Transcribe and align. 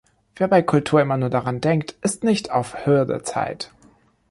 Wer 0.35 0.47
bei 0.47 0.63
Kultur 0.63 0.99
immer 0.99 1.15
nur 1.17 1.29
daran 1.29 1.61
denkt, 1.61 1.93
ist 2.01 2.23
nicht 2.23 2.49
auf 2.49 2.87
Höhe 2.87 3.05
der 3.05 3.23
Zeit. 3.23 3.71